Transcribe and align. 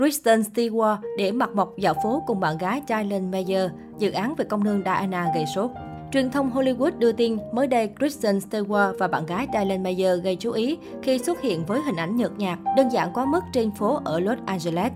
Kristen 0.00 0.40
Stewart 0.40 0.96
để 1.18 1.32
mặt 1.32 1.50
mộc 1.54 1.76
dạo 1.78 1.94
phố 2.02 2.22
cùng 2.26 2.40
bạn 2.40 2.58
gái 2.58 2.82
Dylan 2.88 3.30
Meyer, 3.30 3.70
dự 3.98 4.10
án 4.10 4.34
về 4.34 4.44
công 4.44 4.64
nương 4.64 4.82
Diana 4.84 5.32
gây 5.34 5.44
sốt. 5.54 5.70
Truyền 6.12 6.30
thông 6.30 6.50
Hollywood 6.50 6.98
đưa 6.98 7.12
tin 7.12 7.38
mới 7.52 7.66
đây 7.66 7.90
Kristen 7.98 8.38
Stewart 8.38 8.98
và 8.98 9.08
bạn 9.08 9.26
gái 9.26 9.46
Dylan 9.52 9.82
Meyer 9.82 10.22
gây 10.22 10.36
chú 10.36 10.52
ý 10.52 10.78
khi 11.02 11.18
xuất 11.18 11.40
hiện 11.40 11.64
với 11.66 11.80
hình 11.80 11.96
ảnh 11.96 12.16
nhợt 12.16 12.32
nhạt, 12.38 12.58
đơn 12.76 12.88
giản 12.92 13.12
quá 13.14 13.24
mức 13.24 13.40
trên 13.52 13.70
phố 13.70 14.00
ở 14.04 14.20
Los 14.20 14.38
Angeles. 14.46 14.92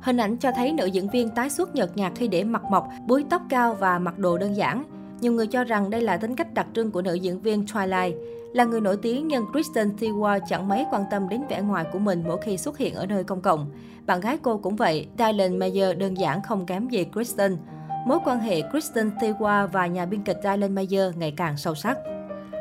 Hình 0.00 0.16
ảnh 0.16 0.36
cho 0.36 0.52
thấy 0.52 0.72
nữ 0.72 0.86
diễn 0.86 1.10
viên 1.10 1.28
tái 1.28 1.50
xuất 1.50 1.74
nhợt 1.74 1.96
nhạt 1.96 2.12
khi 2.16 2.28
để 2.28 2.44
mặt 2.44 2.62
mộc, 2.70 2.88
búi 3.06 3.24
tóc 3.30 3.42
cao 3.48 3.74
và 3.74 3.98
mặc 3.98 4.18
đồ 4.18 4.38
đơn 4.38 4.56
giản. 4.56 4.84
Nhiều 5.20 5.32
người 5.32 5.46
cho 5.46 5.64
rằng 5.64 5.90
đây 5.90 6.00
là 6.00 6.16
tính 6.16 6.36
cách 6.36 6.54
đặc 6.54 6.66
trưng 6.74 6.90
của 6.90 7.02
nữ 7.02 7.14
diễn 7.14 7.40
viên 7.40 7.64
Twilight. 7.64 8.12
Là 8.56 8.64
người 8.64 8.80
nổi 8.80 8.96
tiếng 9.02 9.28
nhưng 9.28 9.52
Kristen 9.52 9.88
Stewart 9.88 10.40
chẳng 10.48 10.68
mấy 10.68 10.86
quan 10.92 11.04
tâm 11.10 11.28
đến 11.28 11.42
vẻ 11.48 11.60
ngoài 11.60 11.84
của 11.92 11.98
mình 11.98 12.24
mỗi 12.26 12.38
khi 12.42 12.56
xuất 12.56 12.78
hiện 12.78 12.94
ở 12.94 13.06
nơi 13.06 13.24
công 13.24 13.40
cộng. 13.40 13.70
Bạn 14.06 14.20
gái 14.20 14.38
cô 14.42 14.58
cũng 14.58 14.76
vậy, 14.76 15.08
Dylan 15.18 15.58
Meyer 15.58 15.98
đơn 15.98 16.16
giản 16.16 16.42
không 16.42 16.66
kém 16.66 16.88
gì 16.88 17.06
Kristen. 17.12 17.56
Mối 18.06 18.18
quan 18.24 18.40
hệ 18.40 18.62
Kristen 18.70 19.10
Stewart 19.10 19.66
và 19.66 19.86
nhà 19.86 20.06
biên 20.06 20.22
kịch 20.22 20.36
Dylan 20.42 20.74
Meyer 20.74 21.16
ngày 21.16 21.34
càng 21.36 21.56
sâu 21.56 21.74
sắc. 21.74 21.98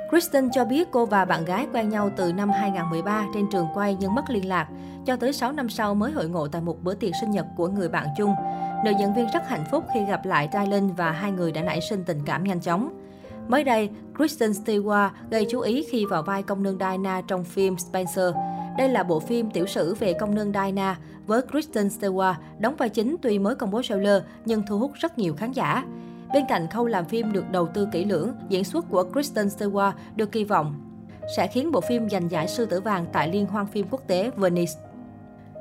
Kristen 0.09 0.49
cho 0.51 0.65
biết 0.65 0.87
cô 0.91 1.05
và 1.05 1.25
bạn 1.25 1.45
gái 1.45 1.67
quen 1.73 1.89
nhau 1.89 2.09
từ 2.17 2.33
năm 2.33 2.49
2013 2.49 3.25
trên 3.33 3.45
trường 3.51 3.67
quay 3.73 3.97
nhưng 3.99 4.15
mất 4.15 4.29
liên 4.29 4.49
lạc, 4.49 4.67
cho 5.05 5.15
tới 5.15 5.33
6 5.33 5.51
năm 5.51 5.69
sau 5.69 5.95
mới 5.95 6.11
hội 6.11 6.29
ngộ 6.29 6.47
tại 6.47 6.61
một 6.61 6.83
bữa 6.83 6.93
tiệc 6.93 7.11
sinh 7.21 7.31
nhật 7.31 7.45
của 7.57 7.67
người 7.67 7.89
bạn 7.89 8.07
chung. 8.17 8.33
Nữ 8.85 8.91
diễn 8.99 9.13
viên 9.13 9.27
rất 9.33 9.47
hạnh 9.47 9.63
phúc 9.71 9.83
khi 9.93 10.05
gặp 10.05 10.25
lại 10.25 10.49
Dylan 10.53 10.93
và 10.93 11.11
hai 11.11 11.31
người 11.31 11.51
đã 11.51 11.61
nảy 11.61 11.81
sinh 11.81 12.03
tình 12.05 12.21
cảm 12.25 12.43
nhanh 12.43 12.61
chóng. 12.61 13.04
Mới 13.47 13.63
đây, 13.63 13.89
Kristen 14.17 14.51
Stewart 14.51 15.09
gây 15.29 15.45
chú 15.49 15.59
ý 15.59 15.85
khi 15.89 16.05
vào 16.05 16.23
vai 16.23 16.43
công 16.43 16.63
nương 16.63 16.77
Diana 16.79 17.21
trong 17.27 17.43
phim 17.43 17.77
Spencer. 17.77 18.33
Đây 18.77 18.89
là 18.89 19.03
bộ 19.03 19.19
phim 19.19 19.51
tiểu 19.51 19.65
sử 19.65 19.95
về 19.95 20.13
công 20.13 20.35
nương 20.35 20.51
Diana 20.53 20.97
với 21.27 21.41
Kristen 21.41 21.87
Stewart 21.87 22.33
đóng 22.59 22.75
vai 22.75 22.89
chính 22.89 23.15
tuy 23.21 23.39
mới 23.39 23.55
công 23.55 23.71
bố 23.71 23.81
trailer 23.81 24.23
nhưng 24.45 24.63
thu 24.67 24.79
hút 24.79 24.91
rất 24.93 25.17
nhiều 25.17 25.35
khán 25.35 25.51
giả. 25.51 25.85
Bên 26.33 26.45
cạnh 26.49 26.67
khâu 26.69 26.85
làm 26.85 27.05
phim 27.05 27.31
được 27.31 27.51
đầu 27.51 27.67
tư 27.67 27.87
kỹ 27.91 28.05
lưỡng, 28.05 28.31
diễn 28.49 28.63
xuất 28.63 28.85
của 28.89 29.03
Kristen 29.13 29.47
Stewart 29.47 29.91
được 30.15 30.31
kỳ 30.31 30.43
vọng 30.43 30.81
sẽ 31.35 31.47
khiến 31.47 31.71
bộ 31.71 31.81
phim 31.81 32.09
giành 32.09 32.31
giải 32.31 32.47
sư 32.47 32.65
tử 32.65 32.81
vàng 32.81 33.05
tại 33.13 33.27
Liên 33.27 33.45
hoan 33.45 33.67
phim 33.67 33.87
quốc 33.91 34.01
tế 34.07 34.31
Venice. 34.35 34.73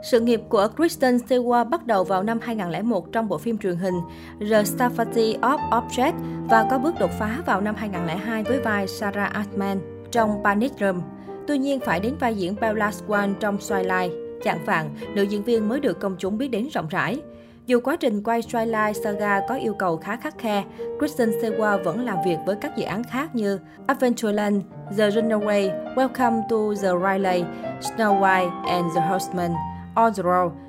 Sự 0.05 0.20
nghiệp 0.20 0.41
của 0.48 0.69
Kristen 0.77 1.16
Stewart 1.16 1.69
bắt 1.69 1.86
đầu 1.86 2.05
vào 2.05 2.22
năm 2.22 2.38
2001 2.42 3.12
trong 3.12 3.28
bộ 3.28 3.38
phim 3.38 3.58
truyền 3.58 3.77
hình 3.77 3.94
The 4.41 4.62
Staffati 4.62 5.41
of 5.41 5.58
Object 5.70 6.12
và 6.50 6.66
có 6.70 6.78
bước 6.78 6.94
đột 7.00 7.10
phá 7.19 7.38
vào 7.47 7.60
năm 7.60 7.74
2002 7.74 8.42
với 8.42 8.60
vai 8.60 8.88
Sarah 8.88 9.32
Altman 9.32 9.78
trong 10.10 10.44
Panic 10.44 10.72
Room. 10.80 11.02
Tuy 11.48 11.58
nhiên, 11.58 11.80
phải 11.80 12.00
đến 12.00 12.14
vai 12.20 12.34
diễn 12.34 12.56
Bella 12.60 12.91
Swan 12.91 13.34
trong 13.41 13.58
Twilight, 13.58 14.10
chạng 14.42 14.64
vạn, 14.64 14.94
nữ 15.14 15.22
diễn 15.22 15.42
viên 15.42 15.69
mới 15.69 15.80
được 15.80 16.00
công 16.00 16.16
chúng 16.19 16.38
biết 16.38 16.48
đến 16.48 16.69
rộng 16.72 16.88
rãi. 16.88 17.20
Dù 17.66 17.80
quá 17.80 17.97
trình 17.97 18.22
quay 18.22 18.41
Twilight 18.41 18.92
Saga 18.92 19.41
có 19.48 19.55
yêu 19.55 19.75
cầu 19.78 19.97
khá 19.97 20.16
khắc 20.16 20.38
khe, 20.38 20.64
Kristen 20.98 21.30
Stewart 21.30 21.84
vẫn 21.84 22.05
làm 22.05 22.16
việc 22.27 22.36
với 22.47 22.56
các 22.56 22.77
dự 22.77 22.84
án 22.84 23.05
khác 23.05 23.34
như 23.34 23.58
Adventureland, 23.86 24.62
The 24.98 25.10
Runaway, 25.10 25.94
Welcome 25.94 26.42
to 26.50 26.82
the 26.82 26.88
Riley, 26.88 27.44
Snow 27.80 28.20
White 28.20 28.64
and 28.66 28.94
the 28.94 29.00
Horseman, 29.00 29.50
All 29.95 30.12
the 30.17 30.23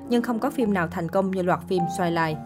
nhưng 0.08 0.22
không 0.22 0.38
có 0.38 0.50
phim 0.50 0.74
nào 0.74 0.88
thành 0.88 1.08
công 1.08 1.30
như 1.30 1.42
loạt 1.42 1.60
phim 1.68 1.82
xoay 1.96 2.10
lại. 2.10 2.36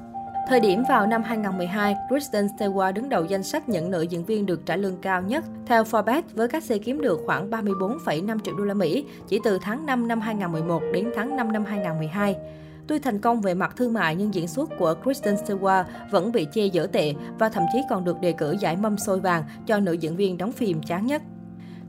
Thời 0.48 0.60
điểm 0.60 0.82
vào 0.88 1.06
năm 1.06 1.22
2012, 1.22 1.96
Kristen 2.08 2.46
Stewart 2.46 2.92
đứng 2.92 3.08
đầu 3.08 3.24
danh 3.24 3.42
sách 3.42 3.68
những 3.68 3.90
nữ 3.90 4.02
diễn 4.02 4.24
viên 4.24 4.46
được 4.46 4.66
trả 4.66 4.76
lương 4.76 4.96
cao 4.96 5.22
nhất 5.22 5.44
theo 5.66 5.82
Forbes 5.82 6.22
với 6.34 6.48
các 6.48 6.64
xe 6.64 6.78
kiếm 6.78 7.00
được 7.00 7.20
khoảng 7.26 7.50
34,5 7.50 8.38
triệu 8.38 8.56
đô 8.56 8.64
la 8.64 8.74
Mỹ 8.74 9.04
chỉ 9.28 9.40
từ 9.44 9.58
tháng 9.62 9.86
5 9.86 10.08
năm 10.08 10.20
2011 10.20 10.82
đến 10.94 11.10
tháng 11.16 11.36
5 11.36 11.52
năm 11.52 11.64
2012. 11.64 12.36
Tuy 12.86 12.98
thành 12.98 13.18
công 13.18 13.40
về 13.40 13.54
mặt 13.54 13.76
thương 13.76 13.92
mại 13.92 14.16
nhưng 14.16 14.34
diễn 14.34 14.48
xuất 14.48 14.70
của 14.78 14.94
Kristen 15.02 15.34
Stewart 15.34 15.84
vẫn 16.10 16.32
bị 16.32 16.46
chê 16.52 16.66
dở 16.66 16.86
tệ 16.86 17.14
và 17.38 17.48
thậm 17.48 17.64
chí 17.72 17.78
còn 17.90 18.04
được 18.04 18.20
đề 18.20 18.32
cử 18.32 18.56
giải 18.60 18.76
mâm 18.76 18.98
xôi 18.98 19.20
vàng 19.20 19.44
cho 19.66 19.78
nữ 19.78 19.92
diễn 19.92 20.16
viên 20.16 20.38
đóng 20.38 20.52
phim 20.52 20.82
chán 20.82 21.06
nhất. 21.06 21.22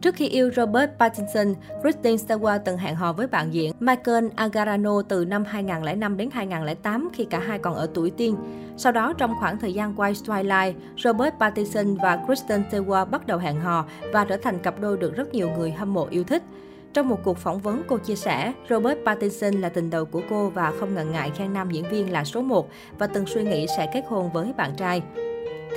Trước 0.01 0.15
khi 0.15 0.27
yêu 0.27 0.51
Robert 0.55 0.89
Pattinson, 0.99 1.53
Kristen 1.81 2.15
Stewart 2.15 2.59
từng 2.65 2.77
hẹn 2.77 2.95
hò 2.95 3.13
với 3.13 3.27
bạn 3.27 3.53
diễn 3.53 3.73
Michael 3.79 4.27
Agarano 4.35 5.01
từ 5.01 5.25
năm 5.25 5.43
2005 5.45 6.17
đến 6.17 6.29
2008 6.31 7.09
khi 7.13 7.25
cả 7.25 7.39
hai 7.39 7.59
còn 7.59 7.75
ở 7.75 7.89
tuổi 7.93 8.11
teen. 8.11 8.35
Sau 8.77 8.91
đó, 8.91 9.13
trong 9.17 9.35
khoảng 9.39 9.59
thời 9.59 9.73
gian 9.73 9.93
quay 9.95 10.13
Twilight, 10.13 10.73
Robert 11.03 11.33
Pattinson 11.39 11.95
và 11.95 12.23
Kristen 12.25 12.63
Stewart 12.71 13.05
bắt 13.05 13.27
đầu 13.27 13.37
hẹn 13.37 13.59
hò 13.59 13.85
và 14.13 14.25
trở 14.25 14.37
thành 14.37 14.59
cặp 14.59 14.79
đôi 14.79 14.97
được 14.97 15.15
rất 15.15 15.33
nhiều 15.33 15.49
người 15.49 15.71
hâm 15.71 15.93
mộ 15.93 16.07
yêu 16.09 16.23
thích. 16.23 16.43
Trong 16.93 17.09
một 17.09 17.19
cuộc 17.23 17.37
phỏng 17.37 17.59
vấn, 17.59 17.83
cô 17.87 17.97
chia 17.97 18.15
sẻ, 18.15 18.53
Robert 18.69 18.99
Pattinson 19.05 19.53
là 19.53 19.69
tình 19.69 19.89
đầu 19.89 20.05
của 20.05 20.21
cô 20.29 20.49
và 20.49 20.73
không 20.79 20.95
ngần 20.95 21.11
ngại 21.11 21.31
khen 21.35 21.53
nam 21.53 21.71
diễn 21.71 21.89
viên 21.89 22.11
là 22.11 22.23
số 22.23 22.41
1 22.41 22.69
và 22.99 23.07
từng 23.07 23.25
suy 23.25 23.43
nghĩ 23.43 23.65
sẽ 23.77 23.89
kết 23.93 24.03
hôn 24.07 24.31
với 24.31 24.53
bạn 24.57 24.71
trai. 24.77 25.01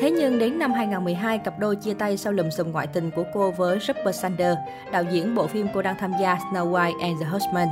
Thế 0.00 0.10
nhưng 0.10 0.38
đến 0.38 0.58
năm 0.58 0.72
2012, 0.72 1.38
cặp 1.38 1.58
đôi 1.58 1.76
chia 1.76 1.94
tay 1.94 2.16
sau 2.16 2.32
lùm 2.32 2.50
xùm 2.50 2.72
ngoại 2.72 2.86
tình 2.86 3.10
của 3.10 3.24
cô 3.34 3.50
với 3.50 3.78
Rupert 3.78 4.16
Sanders, 4.16 4.58
đạo 4.92 5.04
diễn 5.12 5.34
bộ 5.34 5.46
phim 5.46 5.66
cô 5.74 5.82
đang 5.82 5.96
tham 5.98 6.12
gia 6.20 6.34
Snow 6.34 6.70
White 6.70 7.00
and 7.00 7.20
the 7.20 7.26
Huntsman. 7.26 7.68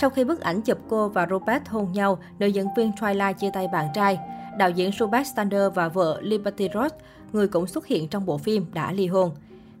Sau 0.00 0.10
khi 0.10 0.24
bức 0.24 0.40
ảnh 0.40 0.62
chụp 0.62 0.78
cô 0.88 1.08
và 1.08 1.26
Robert 1.30 1.68
hôn 1.68 1.92
nhau, 1.92 2.18
nữ 2.38 2.46
diễn 2.46 2.66
viên 2.76 2.90
Twilight 2.90 3.32
chia 3.32 3.50
tay 3.52 3.68
bạn 3.68 3.88
trai. 3.94 4.18
Đạo 4.58 4.70
diễn 4.70 4.90
Robert 4.98 5.28
Sanders 5.36 5.74
và 5.74 5.88
vợ 5.88 6.18
Liberty 6.22 6.68
Ross, 6.74 6.94
người 7.32 7.48
cũng 7.48 7.66
xuất 7.66 7.86
hiện 7.86 8.08
trong 8.08 8.26
bộ 8.26 8.38
phim, 8.38 8.66
đã 8.72 8.92
ly 8.92 9.06
hôn. 9.06 9.30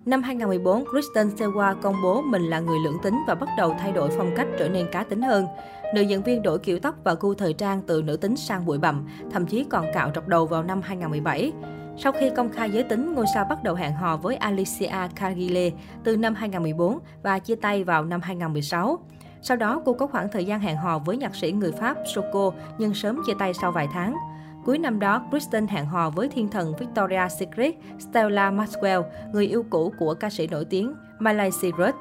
Năm 0.06 0.22
2014, 0.22 0.84
Kristen 0.90 1.28
Stewart 1.28 1.74
công 1.82 2.02
bố 2.02 2.22
mình 2.22 2.42
là 2.42 2.60
người 2.60 2.78
lưỡng 2.78 2.98
tính 3.02 3.18
và 3.26 3.34
bắt 3.34 3.48
đầu 3.58 3.74
thay 3.78 3.92
đổi 3.92 4.10
phong 4.16 4.30
cách 4.36 4.46
trở 4.58 4.68
nên 4.68 4.86
cá 4.92 5.04
tính 5.04 5.22
hơn. 5.22 5.46
Nữ 5.94 6.02
diễn 6.02 6.22
viên 6.22 6.42
đổi 6.42 6.58
kiểu 6.58 6.78
tóc 6.78 6.94
và 7.04 7.14
gu 7.20 7.34
thời 7.34 7.52
trang 7.52 7.82
từ 7.86 8.02
nữ 8.02 8.16
tính 8.16 8.36
sang 8.36 8.66
bụi 8.66 8.78
bặm, 8.78 9.08
thậm 9.32 9.46
chí 9.46 9.64
còn 9.64 9.86
cạo 9.94 10.10
trọc 10.14 10.28
đầu 10.28 10.46
vào 10.46 10.62
năm 10.62 10.80
2017. 10.82 11.52
Sau 11.98 12.12
khi 12.12 12.30
công 12.36 12.52
khai 12.52 12.70
giới 12.70 12.82
tính, 12.82 13.14
ngôi 13.14 13.26
sao 13.34 13.46
bắt 13.50 13.62
đầu 13.62 13.74
hẹn 13.74 13.92
hò 13.92 14.16
với 14.16 14.36
Alicia 14.36 15.08
Cargile 15.14 15.70
từ 16.04 16.16
năm 16.16 16.34
2014 16.34 16.98
và 17.22 17.38
chia 17.38 17.54
tay 17.54 17.84
vào 17.84 18.04
năm 18.04 18.20
2016. 18.20 18.98
Sau 19.42 19.56
đó, 19.56 19.82
cô 19.84 19.92
có 19.92 20.06
khoảng 20.06 20.28
thời 20.32 20.44
gian 20.44 20.60
hẹn 20.60 20.76
hò 20.76 20.98
với 20.98 21.16
nhạc 21.16 21.34
sĩ 21.34 21.52
người 21.52 21.72
Pháp 21.72 21.96
Soko 22.14 22.50
nhưng 22.78 22.94
sớm 22.94 23.20
chia 23.26 23.34
tay 23.38 23.54
sau 23.54 23.72
vài 23.72 23.88
tháng. 23.92 24.16
Cuối 24.64 24.78
năm 24.78 24.98
đó, 24.98 25.22
Kristen 25.30 25.66
hẹn 25.66 25.86
hò 25.86 26.10
với 26.10 26.28
thiên 26.28 26.48
thần 26.48 26.74
Victoria 26.78 27.28
Secret 27.38 27.74
Stella 27.98 28.50
Maxwell, 28.50 29.02
người 29.32 29.46
yêu 29.46 29.64
cũ 29.70 29.92
của 29.98 30.14
ca 30.14 30.30
sĩ 30.30 30.46
nổi 30.46 30.64
tiếng 30.64 30.94
Miley 31.18 31.50
Cyrus. 31.60 31.94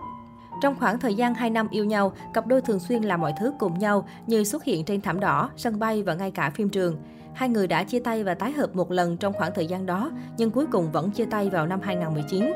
Trong 0.61 0.75
khoảng 0.79 1.00
thời 1.00 1.13
gian 1.16 1.33
2 1.33 1.50
năm 1.50 1.67
yêu 1.71 1.85
nhau, 1.85 2.13
cặp 2.33 2.47
đôi 2.47 2.61
thường 2.61 2.79
xuyên 2.79 3.03
làm 3.03 3.21
mọi 3.21 3.33
thứ 3.39 3.53
cùng 3.59 3.79
nhau 3.79 4.07
như 4.27 4.44
xuất 4.44 4.63
hiện 4.63 4.85
trên 4.85 5.01
thảm 5.01 5.19
đỏ, 5.19 5.50
sân 5.55 5.79
bay 5.79 6.03
và 6.03 6.13
ngay 6.13 6.31
cả 6.31 6.50
phim 6.50 6.69
trường. 6.69 6.97
Hai 7.33 7.50
người 7.50 7.67
đã 7.67 7.83
chia 7.83 8.00
tay 8.00 8.23
và 8.23 8.33
tái 8.33 8.51
hợp 8.51 8.75
một 8.75 8.91
lần 8.91 9.17
trong 9.17 9.33
khoảng 9.33 9.51
thời 9.55 9.67
gian 9.67 9.85
đó, 9.85 10.11
nhưng 10.38 10.51
cuối 10.51 10.66
cùng 10.71 10.91
vẫn 10.91 11.11
chia 11.11 11.25
tay 11.25 11.50
vào 11.50 11.67
năm 11.67 11.79
2019. 11.83 12.51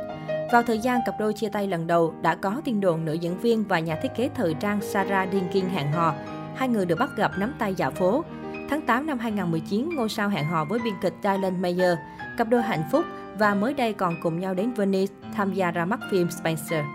Vào 0.52 0.64
thời 0.64 0.80
gian 0.80 1.00
cặp 1.06 1.16
đôi 1.20 1.34
chia 1.34 1.50
tay 1.50 1.68
lần 1.68 1.88
đầu, 1.88 2.14
đã 2.22 2.36
có 2.36 2.62
tin 2.66 2.82
đồn 2.82 3.06
nữ 3.06 3.14
diễn 3.14 3.40
viên 3.40 3.64
và 3.64 3.80
nhà 3.80 4.00
thiết 4.02 4.12
kế 4.16 4.30
thời 4.36 4.54
trang 4.54 4.82
Sarah 4.82 5.30
Dinkin 5.32 5.66
hẹn 5.66 5.92
hò. 5.92 6.14
Hai 6.56 6.70
người 6.70 6.86
được 6.86 7.00
bắt 7.00 7.10
gặp 7.18 7.32
nắm 7.40 7.54
tay 7.60 7.74
dạo 7.76 7.92
phố. 7.92 8.24
Tháng 8.70 8.82
8 8.82 9.08
năm 9.08 9.20
2019, 9.20 9.90
ngôi 9.96 10.10
sao 10.10 10.30
hẹn 10.30 10.46
hò 10.46 10.66
với 10.66 10.80
biên 10.80 10.94
kịch 11.02 11.14
Dylan 11.24 11.62
Mayer, 11.62 11.98
cặp 12.38 12.50
đôi 12.50 12.62
hạnh 12.62 12.84
phúc 12.92 13.06
và 13.40 13.54
mới 13.56 13.74
đây 13.74 13.94
còn 13.94 14.16
cùng 14.22 14.40
nhau 14.40 14.54
đến 14.54 14.74
Venice 14.74 15.14
tham 15.34 15.54
gia 15.54 15.72
ra 15.72 15.86
mắt 15.86 16.00
phim 16.12 16.30
Spencer. 16.32 16.86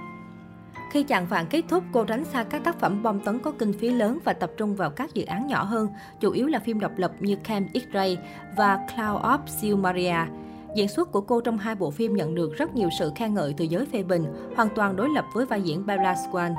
Khi 0.93 1.03
chàng 1.03 1.27
vạn 1.27 1.47
kết 1.51 1.65
thúc, 1.69 1.85
cô 1.93 2.05
tránh 2.05 2.25
xa 2.25 2.45
các 2.45 2.65
tác 2.65 2.79
phẩm 2.79 3.03
bom 3.03 3.21
tấn 3.21 3.39
có 3.39 3.53
kinh 3.59 3.73
phí 3.73 3.91
lớn 3.91 4.19
và 4.25 4.33
tập 4.33 4.51
trung 4.57 4.77
vào 4.77 4.91
các 4.91 5.15
dự 5.15 5.25
án 5.25 5.47
nhỏ 5.47 5.63
hơn, 5.63 5.89
chủ 6.21 6.31
yếu 6.31 6.47
là 6.47 6.59
phim 6.59 6.81
độc 6.81 6.93
lập 6.97 7.13
như 7.21 7.37
Camp 7.37 7.73
X-Ray 7.73 8.17
và 8.57 8.77
Cloud 8.77 9.23
of 9.23 9.39
Silmaria. 9.47 10.17
Diễn 10.77 10.89
xuất 10.89 11.13
của 11.13 11.21
cô 11.21 11.41
trong 11.41 11.59
hai 11.59 11.75
bộ 11.75 11.91
phim 11.91 12.15
nhận 12.15 12.35
được 12.35 12.57
rất 12.57 12.75
nhiều 12.75 12.89
sự 12.99 13.13
khen 13.17 13.35
ngợi 13.35 13.55
từ 13.57 13.65
giới 13.65 13.87
phê 13.87 14.03
bình, 14.03 14.25
hoàn 14.57 14.69
toàn 14.75 14.97
đối 14.97 15.09
lập 15.09 15.25
với 15.35 15.47
vai 15.47 15.63
diễn 15.63 15.87
Bella 15.87 16.15
Swan. 16.15 16.55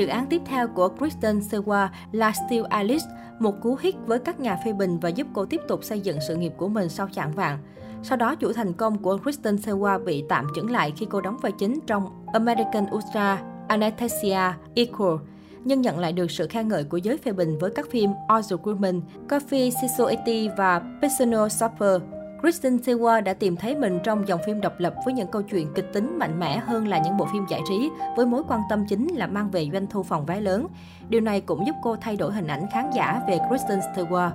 Dự 0.00 0.06
án 0.06 0.26
tiếp 0.26 0.42
theo 0.44 0.68
của 0.68 0.88
Kristen 0.88 1.38
Stewart 1.38 1.88
là 2.12 2.32
Still 2.32 2.64
Alice, 2.68 3.06
một 3.38 3.54
cú 3.62 3.76
hit 3.80 3.94
với 4.06 4.18
các 4.18 4.40
nhà 4.40 4.58
phê 4.64 4.72
bình 4.72 4.98
và 4.98 5.08
giúp 5.08 5.26
cô 5.32 5.46
tiếp 5.46 5.60
tục 5.68 5.84
xây 5.84 6.00
dựng 6.00 6.18
sự 6.28 6.36
nghiệp 6.36 6.52
của 6.56 6.68
mình 6.68 6.88
sau 6.88 7.08
chạng 7.12 7.32
vạn. 7.32 7.58
Sau 8.02 8.16
đó, 8.16 8.34
chuỗi 8.40 8.54
thành 8.54 8.72
công 8.72 8.98
của 8.98 9.18
Kristen 9.18 9.56
Stewart 9.56 10.04
bị 10.04 10.24
tạm 10.28 10.46
chững 10.56 10.70
lại 10.70 10.92
khi 10.96 11.06
cô 11.10 11.20
đóng 11.20 11.36
vai 11.42 11.52
chính 11.52 11.78
trong 11.86 12.24
American 12.32 12.86
Ultra 12.94 13.42
Anastasia 13.68 14.52
Equal 14.74 15.16
nhưng 15.64 15.80
nhận 15.80 15.98
lại 15.98 16.12
được 16.12 16.30
sự 16.30 16.46
khen 16.46 16.68
ngợi 16.68 16.84
của 16.84 16.96
giới 16.96 17.18
phê 17.18 17.32
bình 17.32 17.58
với 17.58 17.70
các 17.70 17.90
phim 17.90 18.10
All 18.28 18.42
the 18.50 18.56
Women, 18.56 19.00
Coffee 19.28 19.70
Society 19.70 20.48
và 20.56 20.82
Personal 21.02 21.48
Shopper. 21.48 22.02
Kristen 22.40 22.76
Stewart 22.76 23.22
đã 23.22 23.34
tìm 23.34 23.56
thấy 23.56 23.76
mình 23.76 23.98
trong 24.04 24.28
dòng 24.28 24.40
phim 24.46 24.60
độc 24.60 24.72
lập 24.78 24.94
với 25.04 25.14
những 25.14 25.28
câu 25.28 25.42
chuyện 25.42 25.68
kịch 25.74 25.92
tính 25.92 26.18
mạnh 26.18 26.40
mẽ 26.40 26.58
hơn 26.58 26.88
là 26.88 26.98
những 26.98 27.16
bộ 27.16 27.26
phim 27.32 27.46
giải 27.48 27.60
trí, 27.68 27.90
với 28.16 28.26
mối 28.26 28.42
quan 28.48 28.60
tâm 28.70 28.86
chính 28.88 29.08
là 29.08 29.26
mang 29.26 29.50
về 29.50 29.68
doanh 29.72 29.86
thu 29.86 30.02
phòng 30.02 30.26
vé 30.26 30.40
lớn. 30.40 30.66
Điều 31.08 31.20
này 31.20 31.40
cũng 31.40 31.66
giúp 31.66 31.76
cô 31.82 31.96
thay 31.96 32.16
đổi 32.16 32.32
hình 32.32 32.46
ảnh 32.46 32.66
khán 32.72 32.90
giả 32.94 33.22
về 33.28 33.38
Kristen 33.48 33.78
Stewart. 33.78 34.30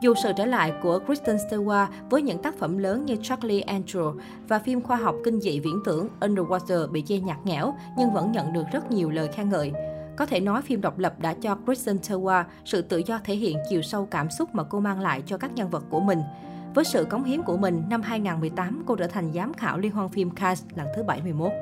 Dù 0.00 0.14
sự 0.22 0.32
trở 0.36 0.46
lại 0.46 0.72
của 0.82 0.98
Kristen 1.06 1.36
Stewart 1.36 1.86
với 2.10 2.22
những 2.22 2.42
tác 2.42 2.58
phẩm 2.58 2.78
lớn 2.78 3.04
như 3.04 3.16
Charlie 3.22 3.60
Angel 3.60 4.04
và 4.48 4.58
phim 4.58 4.80
khoa 4.80 4.96
học 4.96 5.14
kinh 5.24 5.40
dị 5.40 5.60
viễn 5.60 5.80
tưởng 5.84 6.08
Underwater 6.20 6.88
bị 6.90 7.02
chê 7.06 7.18
nhạt 7.18 7.38
nhẽo 7.44 7.74
nhưng 7.98 8.12
vẫn 8.12 8.32
nhận 8.32 8.52
được 8.52 8.64
rất 8.72 8.90
nhiều 8.90 9.10
lời 9.10 9.28
khen 9.28 9.48
ngợi. 9.48 9.72
Có 10.16 10.26
thể 10.26 10.40
nói 10.40 10.62
phim 10.62 10.80
độc 10.80 10.98
lập 10.98 11.14
đã 11.18 11.34
cho 11.34 11.58
Kristen 11.66 11.96
Stewart 11.96 12.44
sự 12.64 12.82
tự 12.82 13.02
do 13.06 13.20
thể 13.24 13.34
hiện 13.34 13.56
chiều 13.70 13.82
sâu 13.82 14.06
cảm 14.10 14.30
xúc 14.30 14.54
mà 14.54 14.62
cô 14.62 14.80
mang 14.80 15.00
lại 15.00 15.22
cho 15.26 15.38
các 15.38 15.54
nhân 15.54 15.70
vật 15.70 15.84
của 15.90 16.00
mình. 16.00 16.18
Với 16.76 16.84
sự 16.84 17.04
cống 17.04 17.24
hiến 17.24 17.42
của 17.42 17.56
mình, 17.56 17.82
năm 17.90 18.02
2018, 18.02 18.82
cô 18.86 18.96
trở 18.96 19.06
thành 19.06 19.32
giám 19.32 19.54
khảo 19.54 19.78
liên 19.78 19.92
hoan 19.92 20.08
phim 20.08 20.30
Cannes 20.30 20.64
lần 20.74 20.86
thứ 20.96 21.02
71. 21.02 21.52